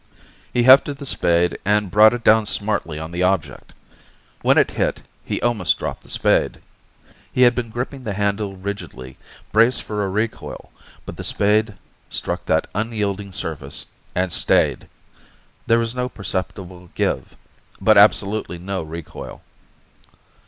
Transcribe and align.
He 0.51 0.63
hefted 0.63 0.97
the 0.97 1.05
spade 1.05 1.59
and 1.63 1.91
brought 1.91 2.15
it 2.15 2.23
down 2.23 2.47
smartly 2.47 2.97
on 2.97 3.11
the 3.11 3.21
object. 3.21 3.71
When 4.41 4.57
it 4.57 4.71
hit, 4.71 5.03
he 5.23 5.39
almost 5.43 5.77
dropped 5.77 6.01
the 6.01 6.09
spade. 6.09 6.59
He 7.31 7.43
had 7.43 7.53
been 7.53 7.69
gripping 7.69 8.03
the 8.03 8.13
handle 8.15 8.57
rigidly, 8.57 9.19
braced 9.51 9.83
for 9.83 10.03
a 10.03 10.09
recoil. 10.09 10.71
But 11.05 11.17
the 11.17 11.23
spade 11.23 11.75
struck 12.09 12.45
that 12.47 12.65
unyielding 12.73 13.31
surface 13.31 13.85
and 14.15 14.33
stayed. 14.33 14.87
There 15.67 15.77
was 15.77 15.93
no 15.93 16.09
perceptible 16.09 16.89
give, 16.95 17.37
but 17.79 17.95
absolutely 17.95 18.57
no 18.57 18.81
recoil. 18.81 19.43